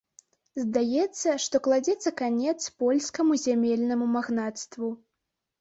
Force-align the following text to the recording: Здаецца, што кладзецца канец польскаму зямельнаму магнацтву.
Здаецца, 0.61 1.35
што 1.43 1.61
кладзецца 1.67 2.09
канец 2.23 2.55
польскаму 2.81 3.39
зямельнаму 3.45 4.09
магнацтву. 4.17 4.93